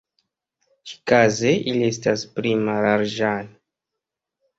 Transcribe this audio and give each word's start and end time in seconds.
Ĉikaze, 0.91 1.51
ili 1.71 1.83
estas 1.89 2.23
pli 2.39 2.53
mallarĝaj. 2.63 3.35